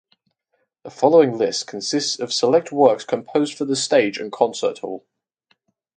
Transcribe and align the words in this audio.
The 0.81 0.89
following 0.89 1.37
list 1.37 1.67
consists 1.67 2.17
of 2.19 2.33
select 2.33 2.71
works 2.71 3.05
composed 3.05 3.53
for 3.55 3.65
the 3.65 3.75
stage 3.75 4.17
and 4.17 4.31
concert 4.31 4.79
hall. 4.79 5.05